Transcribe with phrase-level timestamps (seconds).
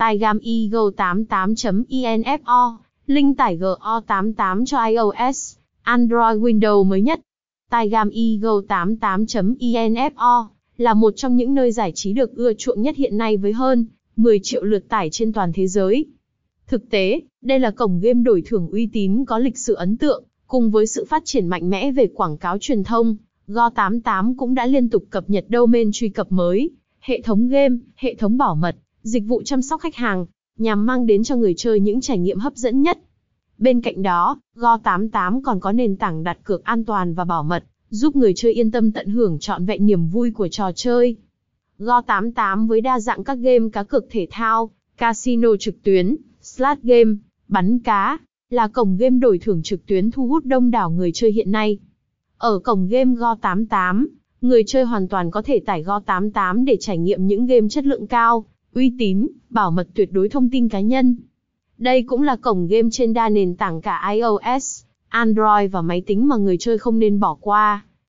[0.00, 7.20] Tygam Eagle 88.info, link tải GO88 cho iOS, Android Windows mới nhất.
[7.70, 13.16] Tygam Eagle 88.info là một trong những nơi giải trí được ưa chuộng nhất hiện
[13.16, 13.86] nay với hơn
[14.16, 16.06] 10 triệu lượt tải trên toàn thế giới.
[16.66, 20.24] Thực tế, đây là cổng game đổi thưởng uy tín có lịch sử ấn tượng,
[20.46, 23.16] cùng với sự phát triển mạnh mẽ về quảng cáo truyền thông,
[23.48, 26.70] Go88 cũng đã liên tục cập nhật domain truy cập mới,
[27.00, 30.26] hệ thống game, hệ thống bảo mật, dịch vụ chăm sóc khách hàng,
[30.58, 32.98] nhằm mang đến cho người chơi những trải nghiệm hấp dẫn nhất.
[33.58, 37.64] Bên cạnh đó, Go88 còn có nền tảng đặt cược an toàn và bảo mật,
[37.90, 41.16] giúp người chơi yên tâm tận hưởng trọn vẹn niềm vui của trò chơi.
[41.78, 47.10] Go88 với đa dạng các game cá cược thể thao, casino trực tuyến, slot game,
[47.48, 48.18] bắn cá,
[48.50, 51.78] là cổng game đổi thưởng trực tuyến thu hút đông đảo người chơi hiện nay.
[52.38, 54.06] Ở cổng game Go88,
[54.40, 58.06] người chơi hoàn toàn có thể tải Go88 để trải nghiệm những game chất lượng
[58.06, 61.16] cao, uy tín, bảo mật tuyệt đối thông tin cá nhân.
[61.78, 66.28] Đây cũng là cổng game trên đa nền tảng cả iOS, Android và máy tính
[66.28, 67.84] mà người chơi không nên bỏ qua.